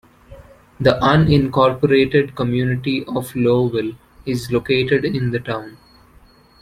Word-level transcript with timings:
The 0.79 0.97
unincorporated 0.99 2.35
community 2.35 3.01
of 3.03 3.31
Lowville 3.35 3.95
is 4.25 4.51
located 4.51 5.05
in 5.05 5.29
the 5.29 5.39
town. 5.39 5.77